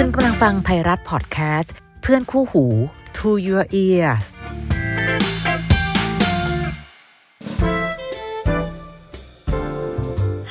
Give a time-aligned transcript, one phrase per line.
[0.00, 2.64] คุณกำลังฟังไทยรัฐพอดแคสต์ เพื่อนคู่หู
[3.18, 4.26] To Your Ears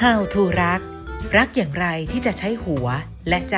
[0.01, 0.81] How to รัก
[1.37, 2.87] รักอย่างไรที่จะใช้หัว
[3.29, 3.57] และใจ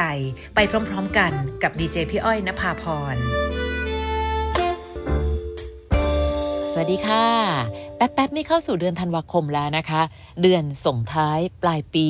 [0.55, 0.59] ไป
[0.89, 1.31] พร้อมๆกัน
[1.63, 2.83] กับดีเจพี่อ้อยนภาพ
[3.13, 3.15] ร
[6.71, 7.27] สวัสดีค่ะ
[7.99, 10.01] แป๊บๆนี่เข้าสู่เดือนธันวาคมแล้วนะคะ
[10.41, 12.07] เดือนส่งท้ายปลายปี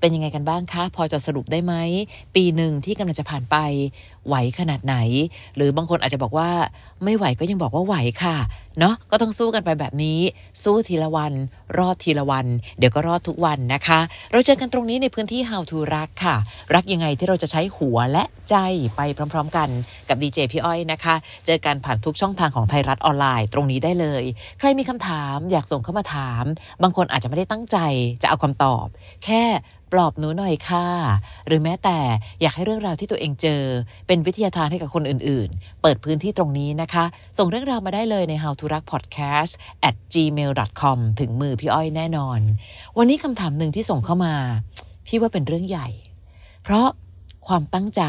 [0.00, 1.74] เป็นยังไงกันบ้างคะ พอจะสรุปได้ไหม
[2.34, 3.56] ปีหนึ่งที่กำลังจะผ่านไป
[4.26, 4.96] ไหวขนาดไหน
[5.56, 6.50] หรือบางคนอาจจะบอกว่า
[7.04, 7.94] ไม่ไหวก็ยังบอกว่าไหว
[8.24, 8.36] ค่ะ
[8.78, 10.18] เนาะก็ต้องสู้กันไปแบบนี้
[10.62, 11.32] สู้ทีละวัน
[11.78, 12.46] รอดทีละวัน
[12.78, 14.00] เดี๋ยวก็รอดทุกวันนะคะ
[14.32, 16.36] เราเจอกันตรงนี้ในพื้นที่ How to รักค่ะ
[16.74, 18.56] รักยังไงที่เราจะใช้หัวและใจ
[18.96, 19.00] ไป
[19.32, 19.68] พร้อม ๆ กัน
[20.08, 21.14] กับดีเจพี่อ้อยนะคะ
[21.46, 24.22] เจอกันผ่านทุกช่องทางของไทยรัฐออนไลน์ ตรงนี้ได้เลย
[24.58, 25.21] ใครมีคำถาม
[25.52, 26.44] อยากส่งเข้ามาถาม
[26.82, 27.78] บางคนอาจจะไม่ได้ตั้งใจ
[28.22, 28.86] จะเอาคำตอบ
[29.24, 29.42] แค่
[29.92, 30.86] ปลอบหนูหน่อยค่ะ
[31.46, 31.98] หรือแม้แต่
[32.40, 33.62] อยากให้เรื่องราวที่ตัวเองเจอ
[34.06, 37.04] เป็นวิทยาทานให้กับคนอื่นๆ เปิดพื้นที่ตรงนี้นะคะ
[37.38, 39.52] ส่งเรื่องราวมาได้เลยใน how to รัก podcast
[39.88, 42.40] at gmail com ถึงมือพี่อ้อยแน่นอน
[42.98, 44.34] วันนี้คำถามหนึ่งที่ส่งเข้ามา
[45.06, 45.88] พี่ว่าเป็นเรื่องใหญ่
[46.62, 46.88] เพราะ
[47.46, 48.02] ความตั้งใจ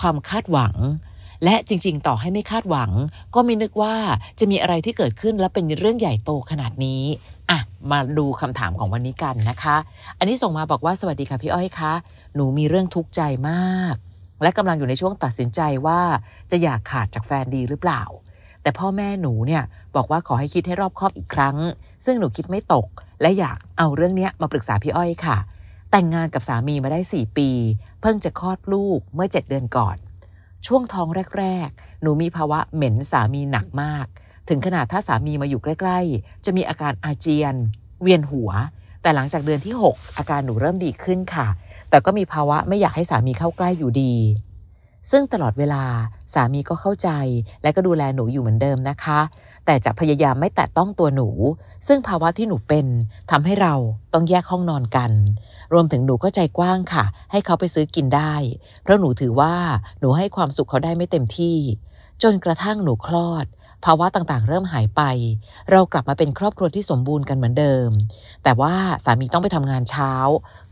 [0.00, 0.74] ความคาดหวัง
[1.44, 2.90] และจริงๆ ต่อให้ไม่คาดหวัง
[3.34, 3.94] ก็ไม่นึกว่า
[4.38, 7.02] จะมีอะไรที่เกิดขึ้นและเป็นเรื่องใหญ่โตขนาดนี้
[7.50, 7.58] อะ
[7.90, 9.76] มาดูคำถามของวันนี้กันนะคะ
[10.18, 11.92] อันนี้ส่งมาบอกว่าสวัสดีค่ะพี่อ้อยคะ
[12.34, 13.94] หนูมีเรื่องทุกข์ใจมาก
[14.42, 16.00] และกำลังอยู่ในช่วงตัดสินใจว่า
[16.50, 18.02] จะอยากขาดจากแฟนดีหรือเปล่า
[18.62, 19.62] แต่พ่อแม่หนูเนี่ย
[19.96, 21.56] บอกว่าขอให้คิดให้รอบคอบอีกครั้ง
[22.04, 22.86] ซึ่งหนูคิดไม่ตก
[23.20, 25.36] และอยากเอาเรื่องเนี้ยมาปรึกษาพี่อ้อยค่ะ
[25.90, 27.48] แต่งงานกับสามีมาได้ 4 ปี
[28.00, 29.96] เพิ่งจะคลอดลูกเมื่อ 7 เดือนก่อน
[30.66, 34.06] ช่วงท้องแรกๆ หนูมีภาวะเหม็นสามีหนักมาก
[34.48, 37.54] ถึงขนาดถ้าสามีมาอยู่ใกล้ ๆ จะมีอาการอาเจียน
[38.02, 38.50] เวียนหัว
[39.02, 41.46] แต่หลังจากเดือนที่ 6 อาการหนูเริ่มดีขึ้นค่ะ
[41.90, 44.14] แต่ก็มีภาวะไม่อยากให้สามีเข้าใกล้อยู่ดี
[45.10, 45.84] ซึ่งตลอดเวลา
[46.34, 47.08] สามีก็เข้าใจ
[47.62, 49.20] และก็ดูแลหนูอยู่เหมือนเดิมนะคะ
[49.66, 51.28] แต่จะพยายามไม่แตะต้องตัวหนู
[51.86, 52.86] ซึ่งภาวะที่หนูเป็น
[53.30, 53.74] ทำให้เรา
[54.12, 55.10] ต้องแยกห้องนอนกัน
[55.72, 58.34] รวมถึงหนูก็ใจกว้างค่ะ ให้เขาไปซื้อกินได้
[58.82, 59.54] เพราะหนูถือว่า
[60.00, 61.58] หนูให้ความสุขเขาได้ไม่เต็มที่
[62.22, 63.46] จนกระทั่งหนูคลอด
[63.84, 65.02] ภาวะต่างๆ เริ่มหายไป
[65.70, 67.90] เรากลับมาเป็นครอบครัวที่สมบูรณ์กันเหมือนเดิม
[68.44, 68.74] แต่ว่า
[69.04, 70.12] สามีต้องไปทำงานเช้า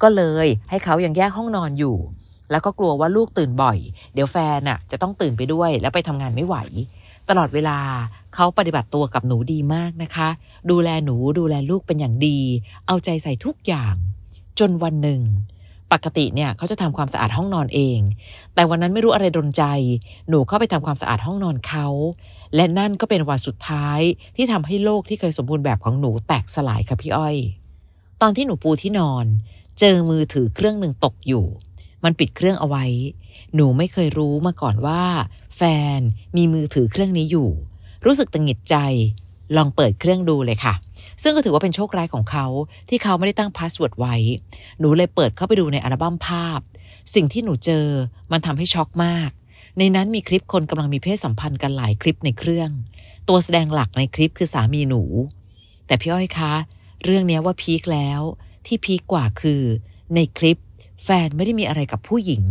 [0.02, 1.96] ก็เลยให้เขายังแยกห้องนอนอยู่
[2.50, 3.78] แล้วก็กลัวว่าลูกตื่นบ่อย
[4.14, 6.56] เดี๋ยวแฟนน่ะจะต้องตื่นไปด้วย แล้วไปทำงานไม่ไหว
[7.28, 7.78] ตลอดเวลา
[8.34, 10.28] เขาปฏิบัติตัวกับหนูดีมากนะคะ
[10.70, 12.38] ดูแลหนูดูแลลูกเป็นอย่างดี
[12.86, 13.94] เอาใจใส่ทุกอย่าง
[14.58, 15.22] จนวันหนึ่ง
[15.92, 18.00] ปกติเนี่ยเขาจะทำความสะอาดห้องนอนเอง
[18.54, 19.64] แต่วันนั้นไม่รู้อะไรดนใจ
[20.28, 21.86] หนูเข้าไปทำความสะอาดห้องนอนเขา
[22.54, 24.00] และนั่นก็เป็นวันสุดท้าย
[24.36, 27.36] ที่ทำให้โลกที่เคยสมบูรณ์แบบของหนูแตกสลายค่ะพี่อ้อย
[28.20, 29.26] ตอนที่หนูปูที่นอน
[29.78, 31.46] เจอมือถือเครื่องหนึ่งตกอยู่
[32.04, 32.84] มันปิดเครื่องเอาไว้
[33.54, 35.02] หนูไม่เคยรู้มาก่อนว่า
[35.56, 35.62] แฟ
[35.98, 36.00] น
[36.36, 37.50] มีมือถือเครื่องนี้อยู่
[38.06, 38.76] รู้สึกตะหงิดใจ
[39.56, 40.74] ลองเปิดเครื่องดูเลยค่ะ
[41.22, 42.46] ซึ่งก็ถือว่าเป็นโชคร้ายของเขา
[42.88, 44.14] ที่เขาไม่ได้ตั้ง password ไว้
[44.78, 46.60] หนูเลยเปิดเข้าไปดูในอัลบั้มภาพ
[47.14, 47.86] สิ่งที่หนูเจอ
[48.32, 49.30] มันทำให้ช็อกมาก
[49.78, 52.70] ในนั้นมีคลิปคนกำลังมีเพศสัมพันธ์กันหลายคลิปในเครื่อง
[53.28, 55.02] ตัวแสดงหลักในคลิปคือสามีหนู
[55.86, 56.52] แต่พี่อ้อยคะ
[57.04, 58.20] เรื่องนี้ว่า peak แล้ว
[58.66, 59.62] ที่ peak กว่าคือ
[60.14, 60.58] ในคลิป
[61.04, 62.44] แฟนไม่ได้มีอะไรกับผู้หญิง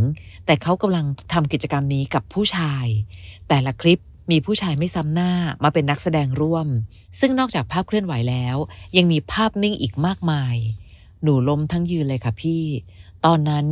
[0.46, 2.86] แต่เขากำลังทำกิจกรรมนี้กับผู้ชาย
[3.50, 4.00] แต่ละคลิป
[4.32, 5.32] มีผู้ชายไม่ซ้ำหน้า
[5.64, 6.68] มาเป็นนักแสดงร่วม
[7.20, 8.56] ซึ่งนอกจากภาพเคลื่อนไหวแล้ว
[8.98, 10.56] ยังมีภาพนิ่งอีกมากมาย
[11.24, 12.64] หนูล้มทั้งยืนเลยค่ะพี่
[13.26, 13.66] ตอนนั้น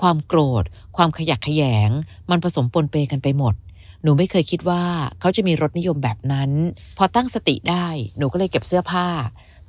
[0.00, 0.64] ความโกรธ
[0.96, 1.90] ความขยักขยง
[2.30, 3.54] มันผสมปนเปกันไปหมด
[4.02, 4.84] หนูไม่เคยคิดว่า
[5.20, 6.50] เขาจะมีรสนิยมแบบนั้น
[6.96, 7.86] พอตั้งสติได้
[8.18, 9.08] หนูก็เลยเก็บเสื้อผ้า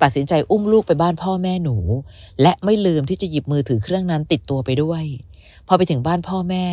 [0.02, 1.78] ตัดสินใจอุ้มลูกไปบ้านพ่อแม่หนู
[2.42, 5.04] และไม่ลืมที่จะหยิบมือถือเครื่องนั้นติดตัวไปด้วย
[5.68, 6.68] พอไปถึงบ้านพ่อแม่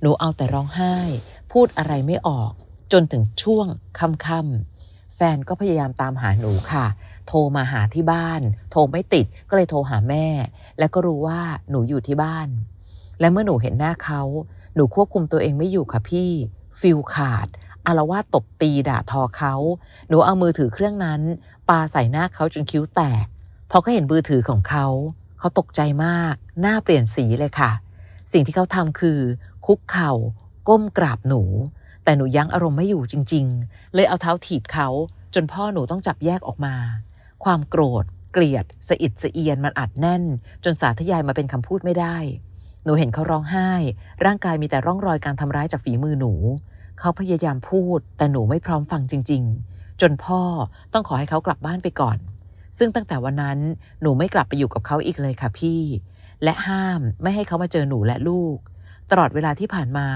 [0.00, 0.94] หนูเอาแต่ร้องไห้
[1.52, 2.52] พูดอะไรไม่ออก
[2.96, 3.66] จนถึงช่วง
[3.98, 6.86] ค่ำๆแฟนก็พยายามตามหาหนูค่ะ
[7.26, 8.40] โทรมาหาที่บ้าน
[8.70, 10.26] โทรไม่ติดก็เลยโทรหาแม่
[10.78, 11.40] แล้วก็รู้ว่า
[11.70, 12.48] หนูอยู่ที่บ้าน
[13.20, 14.22] และเมื่อหนูเห็นหน้าเขา
[14.74, 16.30] หนูควบคุมตัวเองไม่อยู่ค่ะพี่
[16.80, 17.48] ฟิลขาด
[17.86, 19.54] อารวาตบตีด่าทอเขา
[20.08, 21.20] หนูเอามือถือเครื่องนั้น
[21.68, 23.26] ปาใส่หน้าเขาจนคิ้วแตก
[23.70, 24.86] พอเขาเห็นมือถือของเขา
[25.38, 27.70] เขาตกใจมาก หน้าเปลี่ยนสีเลยค่ะ
[28.32, 29.20] สิ่งที่เขาทำคือ
[29.66, 30.12] คุกเข่า
[30.68, 31.42] ก้มกราบหนู
[32.04, 34.88] แต่หนูยั้งอารมณ์ไม่อยู่จริงๆ เลยเอาเท้าถีบเขา
[35.34, 36.74] จนพ่อหนูต้องจับแยกออกมา
[37.44, 40.24] ความโกรธ เกลียดสะอิดสะเอียนมันอัดแน่น
[40.64, 42.16] จนสาธยายมาเป็นคำพูดไม่ได้
[42.84, 43.70] หนูเห็นเขาร้องไห้
[44.24, 46.32] ร่างกายมีแต่ร่องรอยการทำร้ายจากฝีมือหนู
[46.98, 49.42] เขาพยายามพูด แต่หนูไม่พร้อมฟังจริง
[49.72, 50.40] ๆ จนพ่อ
[50.92, 52.18] ต้องขอให้เขากลับบ้านไปก่อน
[52.78, 53.58] ซึ่งตั้งแต่วันนั้น
[54.02, 55.80] หนูไม่กลับไปอยู่กับเขาอีกเลยค่ะพี่
[56.42, 58.56] และห้ามไม่ให้เขามาเจอหนูและลูก
[59.10, 60.08] ตลอดเวลาที่ผ่านมา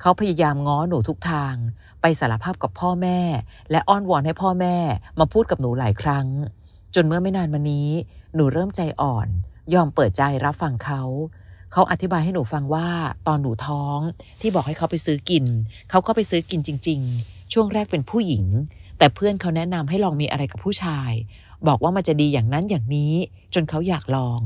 [0.00, 1.54] เขาพยายามง้อหนูทุกทาง
[2.00, 3.20] ไปสารภาพกับพ่อแม่
[3.70, 4.76] และอ้อนวอนให้พ่อแม่
[5.18, 6.26] มาพูดกับหนูหลายครั้ง
[6.94, 7.88] จนเมื่อไม่นานมานี้
[8.34, 9.28] หนูเริ่มใจอ่อน
[9.74, 11.02] ยอมเปิดใจรับฟังเขา
[11.72, 12.88] เขาอธิบายให้หนูฟังว่า
[13.26, 13.98] ตอนหนูท้อง
[14.40, 15.44] ที่บอกให้เขาไปซื้อกิน
[15.90, 18.44] เขาก็ไปซื้อกินจริง ๆ ช่วงแรกเป็นผู้หญิง
[18.98, 21.12] แต่เพื่อนเขาแนะนำให้ลองมีอะไรกับผู้ชาย
[21.68, 23.14] บอกว่ามันจะดีอย่างนั้นอย่างนี้
[23.54, 24.40] จนเขาอยากลอง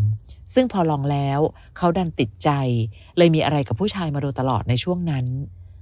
[0.54, 1.40] ซึ่งพอลองแล้ว
[1.76, 2.50] เขาดันติดใจ
[3.16, 5.24] เลยมีอะไรกับผู้ชายมาโดยตลอดในช่วงนั้น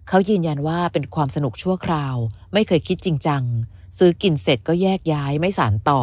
[0.09, 2.17] เขายืนยันว่าเป็นความสนุกชั่วคราว
[2.53, 3.43] ไม่เคยคิดจริงจัง
[3.99, 6.03] ซื้อกินเสร็จก็แยกย้ายไม่สานต่อ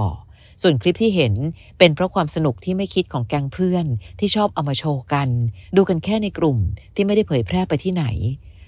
[0.61, 1.33] ส่วนคลิปที่เห็น
[1.77, 3.85] เป็นเพราะความสนุกที่ไม่คิดของแก๊งเพื่อน
[4.19, 5.29] ที่ชอบเอามาโชว์กัน
[5.75, 6.57] ดูกันแค่ในกลุ่ม
[6.95, 8.05] ที่ไม่ได้เผยแพร่ไปที่ไหน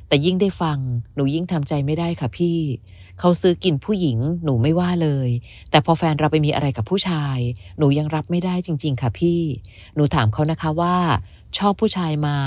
[0.07, 0.77] แต่ยิ่งได้ฟัง
[1.15, 2.59] หนูยิ่งทำใจไม่ได้ค่ะพี่
[3.19, 5.29] เขาซื้อกินผู้หญิงหนูไม่ว่าเลย
[5.69, 7.37] แต่พอแฟนเราไปมีอะไรกับผู้ชาย
[7.77, 9.41] หนูยังรับไม่ได้จริง ๆ ค่ะพี่
[9.95, 10.95] หนูถามเขานะคะว่า
[11.57, 12.37] ชอบผู้ชายมา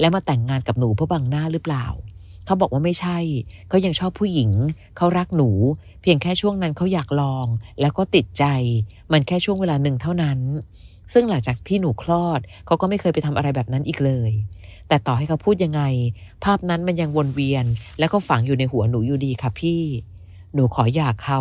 [0.00, 1.86] แล้วมาแต่งงานกับหนูเพื่อบังหน้าหรือเปล่า
[2.44, 3.18] เขาบอกว่าไม่ใช่
[3.68, 4.50] เขายังชอบผู้หญิง
[4.96, 5.50] เขารักหนู
[6.02, 7.46] เพียงแค่ช่วงนั้นเขาอยากลอง
[7.80, 8.44] แล้วก็ติดใจ
[9.12, 10.38] มันแค่ช่วงเวลาหนึ่งเท่านั้น
[11.12, 14.32] ซึ่งหลังจากที่หนูคลอดเขาก็ไม่เคยไปทำอะไรแบบนั้นอีกเลย
[14.88, 15.82] แต่ต่อให้เขาพูดยังไง
[16.44, 17.64] ภาพนั้นมันยังวนเวียน
[17.98, 19.82] แล้วก็ฝังอยู่ในหัวหนูอยู่ดีค่ะพี่
[20.54, 21.40] หนูขออยากเขา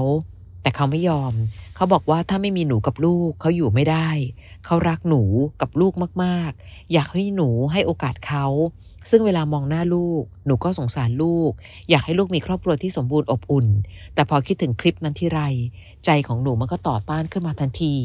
[0.61, 1.33] แต่เขาไม่ยอม
[1.75, 4.09] เขาบอกว่าถ้าไม่มีหนูกับลูกเขาอยู่ไม่ได้
[4.65, 5.21] เขารักหนู
[5.61, 5.93] กับลูก
[6.23, 8.45] มากๆ อยากให้หนูให้โอกาสเขา
[9.09, 11.51] ซึ่งเวลามองหน้าลูก หนูก็สงสารลูก
[11.89, 13.67] อยากให้ลูกมีครอบครัวที่สมบูรณ์อบอุ่น
[14.13, 15.41] แต่พอคิดถึงคลิปนั้นที่ไร
[16.05, 17.95] ใจของหนูมันก็ต่อต้านขึ้นมาทันที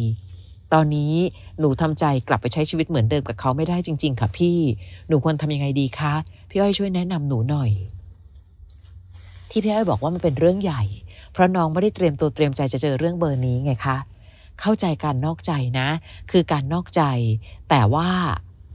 [0.73, 1.15] ตอนนี้
[1.59, 4.59] หนูทำใจกลับไปใช้ชีวิตเหมือนเดิมกับเขาไม่ได้จริง ๆ ค่ะพี่
[5.09, 6.15] หนูควรทำยังไงดีคะ
[6.51, 7.71] พี่อ้อยช่วยแนะนำหนูหน่อย
[9.51, 10.83] ที่พี่อ้อยบอกว่ามันเป็นเรื่องใหญ่
[11.33, 13.97] เพราะน้องไม่ได้เตรียมตัวเตรียมใจจะเจอเรื่องเบอร์นี้ไงคะ
[14.61, 15.89] เข้าใจการนอกใจนะ
[16.31, 17.03] คือการนอกใจ
[17.71, 18.11] แต่ว่า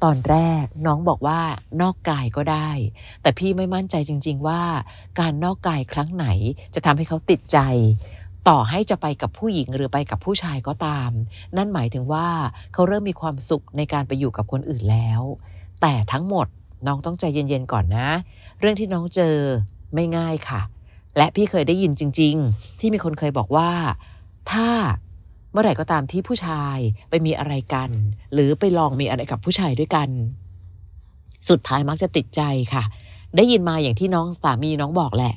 [0.03, 1.39] ตอนแรกน้องบอกว่า
[1.81, 2.69] นอกกายก็ได้
[3.21, 4.61] แต่พี่ไม่มั่นใจจริง ๆ ว่า
[5.19, 6.27] การนอกกายครั้งไหน
[6.73, 7.59] จะทำให้เขาติดใจ
[8.49, 11.11] ต่อให้จะไปกับผู้หญิงหรือไปกับผู้ชายก็ตาม
[11.57, 12.27] นั่นหมายถึงว่า
[12.73, 15.21] เขาเริ่มมีความสุขในการไปอยู่กับคนอื่นแล้ว
[15.81, 16.47] แต่ทั้งหมด
[16.87, 18.09] น้องต้องใจเย็นๆก่อนนะ
[18.59, 19.35] เรื่องที่น้องเจอ
[19.93, 20.61] ไม่ง่ายค่ะ
[21.17, 23.71] และพี่เคยได้ยินจริง ๆ ที่มีคนเคยบอกว่า
[24.51, 24.69] ถ้า
[25.51, 26.77] เมื่อไหร่ก็ตามที่ผู้ชาย
[27.09, 27.89] ไปมีอะไรกัน
[28.33, 30.09] หรือไปลองมีอะไรกับผู้ชายด้วยกัน
[31.49, 32.41] สุดท้ายมักจะติดใจ
[32.73, 32.83] ค่ะ
[33.35, 35.33] ได้ยินมาอย่างที่น้องสามีน้องบอกแหละ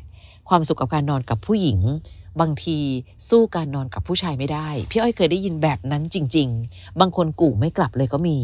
[0.48, 1.78] ความสุขกับการนอนกับผู้หญิง
[2.40, 2.78] บางที
[3.28, 8.38] สู้การนอนกับผู้ชายไม่ได้ พี่อ้อยเคยได้ยินแบบนั้นจริง ๆ บางคนกู่ไม่กลับเลยก็มี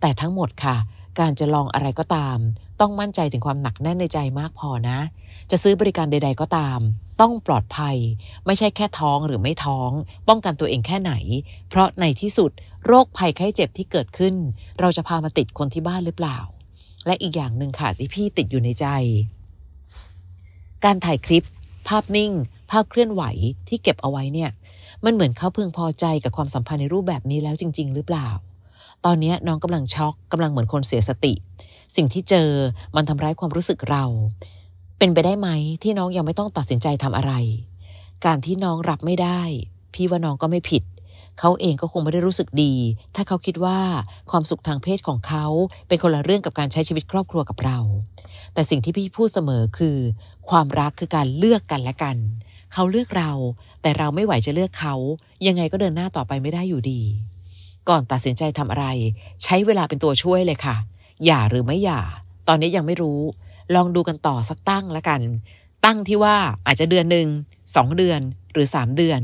[0.00, 0.76] แต่ทั้งหมดค่ะ
[1.20, 2.38] การจะลองอะไรก็ตาม
[2.80, 4.98] ต้องมั่นใจถึงความหนักแน่นในใจมากพอนะ
[5.50, 6.80] จะซื้อบริการใด ๆ ก็ตาม
[7.20, 7.96] ต้องปลอดภัย
[8.46, 9.90] ไม่ใช่แค่ท้องหรือไม่ท้อง
[10.28, 11.12] ป้องกันตัวเองแค่ไหน
[11.68, 12.50] เพราะในที่สุด
[12.86, 14.34] โรคภัยไข้เจ็บที่เกิดขึ้น
[14.80, 16.38] เราจะพามาติดคนที่บ้านหรือเปล่า
[17.06, 18.86] และอีกอย่างหนึ่งค่ะที่พี่ติดอยู่ในใจ
[20.84, 21.44] การถ่ายคลิป
[21.88, 22.32] ภาพนิ่ง
[22.72, 23.22] ภาพเคลื่อนไหว
[23.68, 24.50] ที่เก็บเอาไว้เนี่ย
[25.04, 28.28] มันเหมือนเขาพึงพอใจกับความสัมพันธ์ในรูปแบบนี้แล้วจริง ๆ หรือเปล่า
[29.04, 31.32] ตอนนี้น้องกำลังช็อกกำลังเหมือนคนเสียสติ
[31.96, 32.48] สิ่งที่เจอ
[32.96, 34.04] มันทำร้ายความรู้สึกเรา
[34.98, 35.48] เป็นไปได้ไหม
[35.82, 37.32] ที่น้องยังไม่ต้องตัดสินใจทำอะไร
[38.24, 39.42] การที่น้องรับไม่ได้
[39.94, 40.82] พี่ว่าน้องก็ไม่ผิด
[41.38, 42.74] เขาเองก็คงไม่ได้รู้สึกดี
[43.14, 43.78] ถ้าเขาคิดว่า
[44.30, 45.46] ความสุขทางเพศของเขา
[45.88, 47.78] เป็นคนละเรื่องกับการใช้ชีวิตครอบครัวกับเรา
[48.54, 49.98] แต่สิ่งที่พี่พูดเสมอคือ
[50.48, 52.16] ความรักคือการเลือกกันและกัน
[52.72, 53.32] เขาเลือกเรา
[53.82, 54.94] แต่เราไม่ไหวจะเลือกเขา
[55.46, 57.02] ยังไงก็เดินหน้าต่อไปไม่ได้อยู่ดี
[57.88, 58.86] ก่อนตัดสินใจทำอะไร
[59.44, 60.76] ใช้เวลาเป็นตัวช่วยเลยค่ะ
[61.24, 62.00] อย่าหรือไม่อย่า
[62.48, 63.20] ตอนนี้ยังไม่รู้
[63.74, 65.20] ลองดูกันต่อสักตั้งแล้วกัน
[65.84, 66.36] ตั้งที่ว่า
[66.66, 67.28] อาจจะเดือนหนึ่ง
[67.76, 68.20] สองเดือน
[68.52, 69.20] หรือสามเดือน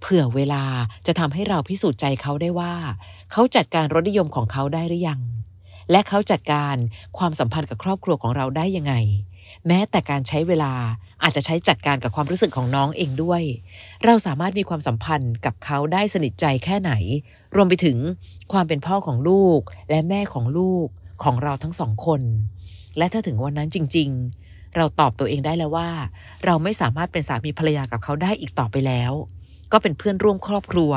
[0.00, 0.64] เผื่อเวลา
[1.06, 2.74] จะทำให้เราพิสูจน์ใจเขาได้ว่า
[3.32, 5.20] เขาจัดการรสนิยมของเขาได้หรือยัง
[5.90, 6.76] และเขาจัดการ
[7.18, 8.94] ความสัมพันธ์กับครอบครัวของเราได้ยังไง
[9.66, 10.72] แม้แต่การใช้เวลา
[11.22, 13.42] อาจจะใช้จัดการกับความรู้สึกของน้องเองด้วย
[14.04, 16.92] เราสามารถมีความสัมพันธ์กับเขาได้สนิทใจแค่ไหน
[17.56, 17.98] รวมไปถึง
[18.52, 20.86] ความเป็นพ่อของลูกและแม่ของลูก
[21.24, 22.22] ของเราทั้งสองคน
[22.98, 24.10] และถ้าถึงวันนั้นจริง
[24.42, 25.90] ๆ เราตอบตัวเองได้แล้วว่า
[26.44, 29.12] เราไม่สามารถเป็นสามีภรรยากับเขาได้อีกต่อไปแล้ว
[29.72, 30.92] ก็เป็นเพื่อนร่วมครอบครัว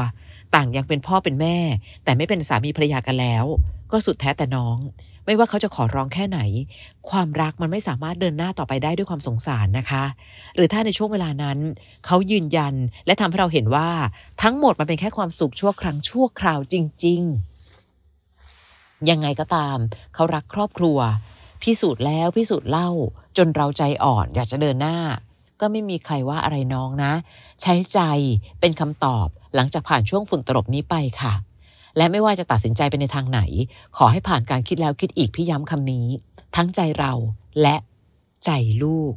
[0.56, 1.58] ต่างยังเป็นพ่อเป็นแม่
[2.04, 3.46] แต่ไม่เป็นสามีภรรยากันแล้ว
[3.92, 4.78] ก็สุดแท้แต่น้อง
[5.26, 6.40] ไม่ว่าเขาจะขอร้องแค่ไหน
[7.10, 10.04] ความรักมันไม่สามารถเดินหน้าต่อไปได้ด้วยความสงสารนะคะ
[10.56, 11.58] หรือถ้าในช่วงเวลานั้น
[12.06, 12.74] เขายืนยัน
[13.06, 13.90] และทำให้เราเห็นว่า
[14.44, 17.22] ทั้งหมดมันเป็นแค่ความสุขชั่วครั้งชั่วคราวจริง
[18.16, 19.78] ๆ ยังไงก็ตาม
[20.14, 20.98] เขารักครอบครัว
[21.64, 22.90] พิสูจน์แล้วพิสูจน์เล่า
[23.38, 24.98] จนเราใจอ่อนอยากจะเดินหน้า
[25.60, 27.14] ก็ไม่มีใครว่าอะไรน้องนะ
[27.62, 28.00] ใช้ใจ
[28.60, 31.34] เป็นคำตอบ หลังจากผ่านช่วงฝุ่นตลบนี้ไปค่ะ
[31.98, 33.42] และไม่ว่าจะตัดสินใจไปในทางไหน
[33.98, 36.08] ขอให้ผ่านการคิดแล้วคิดอีกพี่ย้ำคำนี้
[36.56, 37.14] ทั้งใจเรา
[37.62, 37.76] และ
[38.46, 38.50] ใจ
[38.84, 39.14] ลูก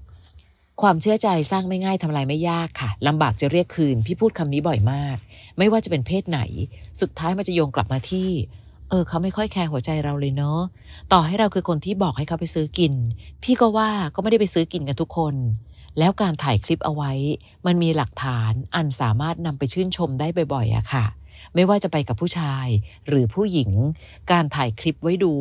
[0.82, 5.16] ความเชื่อใจสร้างไม่ง่ายทำลายไม่ยากค่ะลำบากจะเรียกคืน พี่พูดคำนี้บ่อยมาก
[5.58, 6.40] ไม่ว่าจะเป็นเพศไหน
[7.00, 8.30] สุดท้ายมันจะโยงกลับมาที่
[8.90, 10.60] เออเขาไม่ค่อยแคร์หัวใจเราเลยเนาะ
[11.12, 12.92] ต่อให้เราคือคนที่บอกให้เขาไปซื้อกิน
[13.42, 15.34] พี่ก็ว่าก็ไม่ได้ไปซื้อกินกันทุกคน
[15.98, 17.12] แล้วการถ่ายคลิปเอาไว้
[17.66, 21.06] มันมีหลักฐานอันสามารถนำไปชื่นชมได้บ่อยๆอะค่ะ
[21.54, 22.66] ไม่ว่าจะไปกับผู้ชาย
[23.08, 23.70] หรือผู้หญิง
[24.32, 25.34] การถ่ายคลิปไว้ดู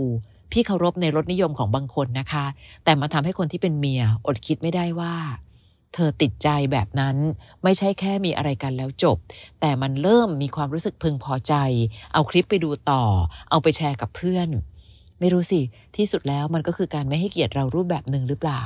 [0.52, 2.46] พี่เคารพในรสนิยมของบางคนนะคะ
[2.84, 5.16] แต่มาทำให้คนที่เป็นเมียอดคิดไม่ได้ว่า
[5.94, 7.18] เธอติดใจแบบนั้น
[7.64, 9.18] ไม่ใช่แค่มีอะไรกันแล้วจบ
[9.62, 11.54] แต่มันเริ่มมีความรู้สึกพึงพอใจ
[12.14, 13.04] เอาคลิปไปดูต่อ
[13.50, 14.50] เอาไปแชร์กับเพื่อน
[15.20, 15.62] ไม่รู้สิ
[15.98, 18.64] ที่สุดแล้วมันก็คือการไม่ให้เกียรติเรารูปแบบหนึ่งหรือเปล่า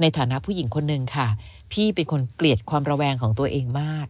[0.00, 1.28] ในฐานะผู้หญิงคนหนึ่งค่ะ
[1.72, 4.06] พี่เป็นคนเกลียดความระแวงของตัวเองมาก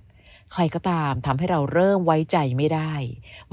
[0.53, 2.93] ใครก็ตามทำให้เราเริ่มไว้ใจไม่ได้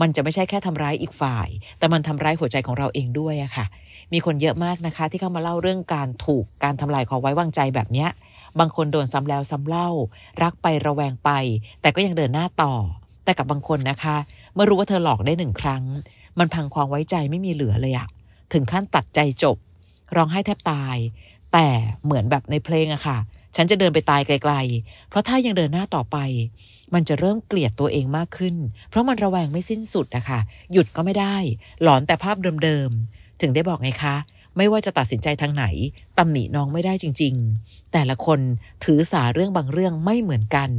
[0.02, 1.48] มันจะไม่ใช่แค่ทำร้ายอีกฝ่าย
[1.78, 3.66] แต่มันทำร้ายหัวใจของเราเองด้วยอะค่ะ
[4.14, 8.10] มีคนเยอะมากนะคะ ที่เข้ามาเล่าเรื่องการถูกการทำลายความไว้วางใจแบบเนี้ย
[8.60, 9.90] บางคนโดนซ้ำแล้วซ้ำเล่า
[10.44, 11.30] รักไประแวงไป
[11.82, 12.74] แต่ก็ยังเดินหน้าต่อ
[13.24, 14.18] แต่กับบางคนนะคะ
[14.54, 15.84] เมื่อรู้ว่าเธอหลอกได้หนึ่งครั้ง
[16.40, 18.08] มันพังความไว้ใจไม่มีเหลือเลยอะ
[18.54, 19.58] ถึงขั้นตัดใจจบ
[20.16, 20.98] ร้องไห้แทบตาย
[21.54, 21.68] แต่
[22.04, 23.18] เหมือนแบบในเพลงอะค่ะ
[23.56, 26.18] ฉันจะเดินไปตายไกล ๆ เพราะถ้ายังเดินหน้าต่อไป
[26.94, 28.56] มันจะเริ่มเกลียดตัวเองมากขึ้น
[28.90, 30.40] เพราะมันระแวงไม่สิ้นสุดอะค่ะ
[30.72, 31.36] หยุดก็ไม่ได้
[31.84, 34.16] หลอนแต่ภาพเดิมๆ ถึงได้บอกไงคะ
[34.58, 35.66] ไม่ว่าจะตัดสินใจทางไหน
[36.18, 38.40] ตำหนิน้องไม่ได้จริง ๆ แต่ละคน
[38.84, 40.70] ถือสาเรื่องบางเรื่องไม่เหมือนกัน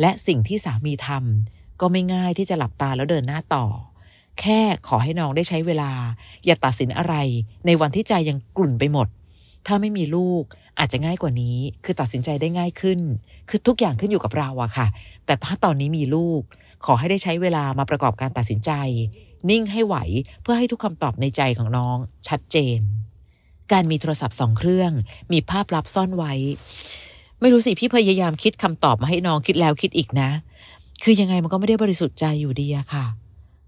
[0.00, 3.66] และสิ่งที่สามีทำก็ไม่ง่ายที่จะหลับตาแล้วเดินหน้าต่อ
[4.40, 5.92] แค่ขอให้น้องได้ใช้เวลา
[6.46, 7.14] อย่าตัดสินอะไร
[7.66, 9.08] ในวันที่ใจยังกลุ่นไปหมด
[9.66, 10.42] ถ้าไม่มีลูก
[10.78, 13.00] อาจจะง่ายกว่านี้ คือตัดสินใจได้ง่ายขึ้น
[13.48, 14.86] คือทุกอย่างขึ้นอยู่กับเราอะค่ะ
[15.26, 16.40] แต่ถ้าตอนนี้มีลูก
[16.84, 18.70] ขอให้ได้ใช้เวลามาประกอบการตัดสินใจ
[19.50, 19.96] นิ่งให้ไหว
[20.42, 21.96] เพื่อให้ทุกคำตอบในใจของน้อง
[22.28, 22.80] ชัดเจน
[23.72, 24.92] การมีโทรศัพท์สองเครื่อง
[25.32, 26.32] มีภาพลับซ่อนไว้
[27.40, 30.30] ไม่รู้สิพี่พยายามคิดคำตอบมาให้น้องคิดแล้วคิดอีกนะ
[31.02, 33.06] คือยังไงมันก็ไม่ได้บริสุทธิ์ใจอยู่ดีอะค่ะ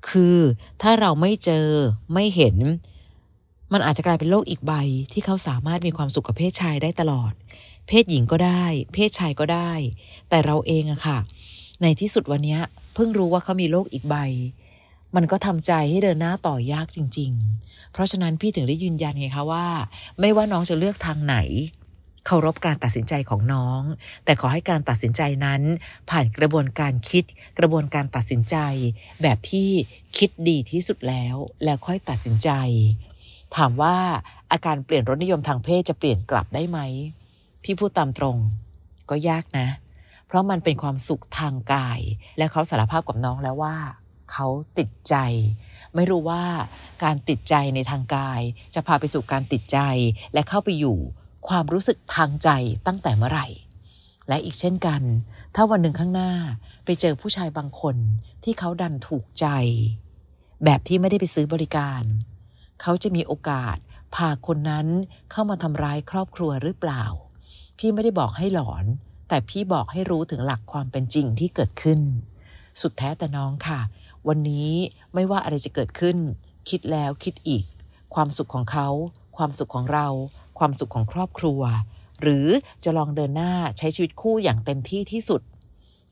[0.08, 0.38] คือ
[0.82, 1.66] ถ้าเราไม่เจอ
[2.14, 2.56] ไม่เห็น
[3.72, 4.72] มันอาจจะกลายเป็นโลกอีกใบ
[5.12, 7.32] ที่เขาสามารถมีความสุขกับเพศชายได้ตลอด
[7.88, 8.64] เพศหญิงก็ได้
[8.94, 9.72] เพศชายก็ได้
[10.28, 11.18] แต่เราเองอะค่ะ
[11.82, 12.58] ในที่สุดวันนี้
[12.94, 14.16] เพิ่งรู้ว่าเขามีโลกอีกใบ
[15.16, 17.30] มันก็ทำใจให้เดินหน้าต่อยากจริง
[17.62, 19.66] ๆ เพราะฉะนั้นพี่ถึงได้ยืนยันไงคะว่า
[20.20, 21.36] ไม่ว่าน้องจะเลือกทางไหน
[22.26, 23.82] เคารพการตัดสินใจของน้อง
[24.24, 25.62] แต่ขอให้การตัดสินใจนั้น
[26.10, 27.24] ผ่านกระบวนการคิด
[27.58, 28.56] กระบวนการตัดสินใจ
[29.22, 29.68] แบบที่
[30.18, 32.50] คิดดีที่สุดแล้ว แล้วค่อยตัดสินใจ
[33.56, 33.96] ถามว่า
[34.52, 36.78] อาการเปลี่ยนรสนิยมทางเพศจะเปลี่ยนกลับได้ไหม
[37.62, 38.36] พี่พูดตามตรง
[39.10, 39.68] ก็ยากนะ
[40.26, 42.00] เพราะมันเป็นความสุขทางกาย
[42.38, 43.76] และเขาสารภาพกับน้องแล้วว่า
[44.32, 44.46] เขา
[44.78, 45.16] ติดใจ
[45.94, 46.44] ไม่รู้ว่า
[47.04, 48.40] การติดใจในทางกาย
[48.74, 49.78] จะพาไปสู่การติดใจ
[50.34, 50.98] และเข้าไปอยู่
[51.48, 52.48] ความรู้สึกทางใจ
[52.86, 53.46] ตั้งแต่เมื่อไหร่
[54.28, 55.02] และอีกเช่นกัน
[55.54, 56.32] ถ้าวันหนึ่งข้างหน้า
[56.84, 57.96] ไปเจอผู้ชายบางคน
[58.44, 59.46] ที่เขาดันถูกใจ
[60.64, 62.02] แบบที่ไม่ได้ไปซื้อบริการ
[62.82, 63.76] เขาจะมีโอกาส
[64.14, 64.86] พาคนนั้น
[65.30, 67.04] เข้ามาทำร้ายครอบครัวหรือเปล่า
[67.78, 68.84] พี่ไม่ได้บอกให้หลอน
[69.28, 72.00] แต่พี่บอกให้รู้ถึงหลักความเป็นจริงที่เกิดขึ้น
[72.80, 73.80] สุดแท้แต่น้องค่ะ
[74.28, 74.70] วันนี้
[75.14, 76.16] ไม่ว่าอะไรจะเกิดขึ้น
[76.68, 77.64] คิดแล้วคิดอีก
[78.14, 78.88] ความสุขของเขา
[79.36, 80.08] ความสุขของเรา
[80.58, 81.60] ความสุขของครอบครัว
[82.22, 82.46] หรือ
[82.84, 85.42] จะลองเดินหน้าใช้ชีวิตคู่อย่างเต็มที่ที่สุด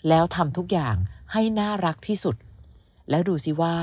[0.09, 0.97] แล้วทำทุกอย่าง
[1.33, 2.37] ให้น่ารักที่สุด
[3.11, 3.77] แล้วดูสิว่า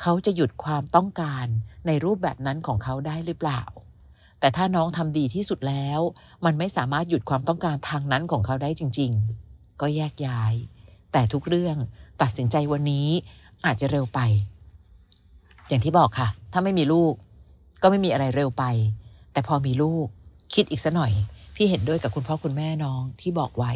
[0.00, 1.46] เขาจะหยุดความต้องการ
[1.86, 3.62] ในรูปแบบนั้นของเขาได้หรือเปล่า
[4.40, 6.00] แต่ถ้าน้องทำดีที่สุดแล้ว
[6.44, 9.12] มันไม่สามารถหยุดความต้องการทางนั้นของเขาได้จริง
[9.46, 10.54] ๆ ก็แยกย้าย
[11.12, 11.76] แต่ทุกเรื่อง
[12.22, 13.08] ตัดสินใจวันนี้
[13.66, 14.20] อาจจะเร็วไป
[15.68, 17.14] อย่างที่บอกค่ะ ถ้าไม่มีลูก
[17.82, 18.64] ก็ไม่มีอะไรเร็วไป
[19.32, 20.06] แต่พอมีลูก
[20.54, 21.12] คิดอีกสัหน่อย
[21.54, 23.72] พี่เห็นด้วยกับคุณพ่อคุณแม่น้องที่บอกไว้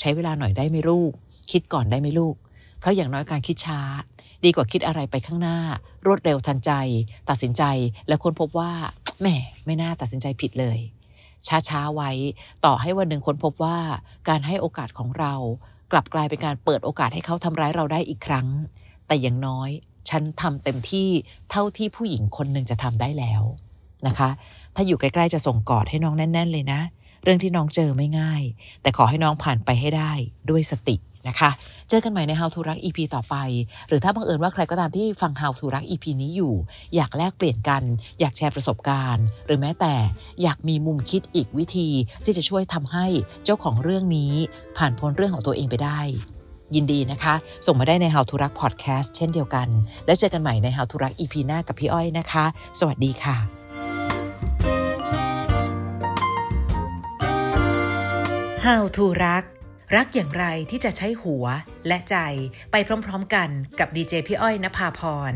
[0.00, 1.12] ใช้เวลาหน่อยได้ไหมลูก
[1.50, 2.34] คิดก่อนได้ไหมลูก
[2.80, 3.80] เพราะอย่างน้อยการคิดช้า
[4.44, 5.58] ดีกว่าคิดอะไรไปข้างหน้า
[6.06, 6.72] รวดเร็วทันใจ
[7.28, 7.62] ตัดสินใจ
[8.08, 8.72] แล้วค้นพบว่า
[9.20, 9.26] แหม
[9.66, 10.78] ไม่น่าตัดสินใจผิดเลย
[11.48, 12.10] ช้าๆไว้
[12.64, 13.78] ต่อให้วันหนึ่งค้นพบว่า
[14.28, 15.34] การให้โอกาสของเรา
[15.92, 18.48] กลับกลายเป็นการเปิดโอกาสให้เขาทำร้ายเราได้อีกครั้ง
[19.06, 19.70] แต่อย่างน้อย
[20.10, 21.08] ฉันทำเต็มที่
[21.50, 23.42] เท่าที่ผู้หญิงคนหนึ่งจะทำได้แล้ว
[24.06, 24.30] นะคะ
[24.74, 26.80] ถ้าอยู่ใกล้ๆจะส่งกอดให้น้องแน่น ๆ เลยนะ
[27.24, 28.42] เรื่องที่น้องเจอไม่ง่าย
[28.82, 30.12] แต่ขอให้น้องผ่านไปให้ได้
[30.50, 31.50] ด้วยสติะคะ
[31.88, 33.36] เจอกันใหม่ใน How to รัก EP ต่อไป
[33.88, 36.54] หรือถ้าบังเอิญว่าใครก็ตามที่ฟัง How to รัก EP นี้อยู่
[36.94, 37.82] อยากแลกเปลี่ยนกัน
[38.20, 39.94] อยากแชร์ประสบการณ์ หรือแม้แต่
[40.42, 41.88] อยากมีมุมคิดอีกวิธี
[42.24, 43.06] ที่จะช่วยทำให้
[43.44, 44.34] เจ้าของเรื่องนี้
[44.76, 46.00] ผ่านพ้นเรื่องของตัวเองไปได้
[46.74, 47.34] ยินดีนะคะ
[47.66, 49.68] ส่งมาได้ใน How to รักพอดแคสต์เช่นเดียวกัน
[50.06, 52.44] แล้วเจอกันใหม่ใน How to รัก EP หน้ากับพี่อ้อยนะคะ
[52.80, 53.36] สวัสดีค่ะ
[58.64, 59.44] How to รัก
[59.96, 61.44] รักอย่างไรที่จะใช้หัว
[61.86, 62.16] และใจ
[62.72, 62.76] ไป
[63.06, 65.32] พร้อมๆกันกับดีเจพี่อ้อยนภาพร